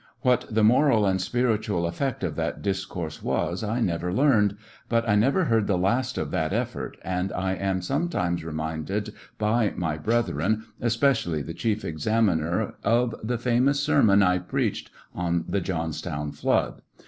What 0.21 0.47
the 0.49 0.63
moral 0.63 1.05
and 1.05 1.21
spir 1.21 1.59
itual 1.59 1.87
effect 1.87 2.23
of 2.23 2.35
that 2.35 2.63
discourse 2.63 3.21
was 3.21 3.63
I 3.63 3.79
never 3.81 4.11
learned, 4.11 4.57
but 4.89 5.07
I 5.07 5.13
never 5.13 5.43
heard 5.45 5.67
the 5.67 5.77
last 5.77 6.17
of 6.17 6.31
that 6.31 6.51
effort, 6.53 6.97
and 7.03 7.31
I 7.31 7.53
am 7.53 7.83
sometimes 7.83 8.43
reminded 8.43 9.13
by 9.37 9.73
my 9.75 9.99
brethren, 9.99 10.63
especially 10.81 11.43
the 11.43 11.53
chief 11.53 11.85
examiner, 11.85 12.73
of 12.83 13.13
the 13.23 13.37
famous 13.37 13.79
sermon 13.81 14.23
I 14.23 14.39
preached 14.39 14.89
on 15.13 15.45
the 15.47 15.61
Johnstown 15.61 16.31
flood! 16.31 16.81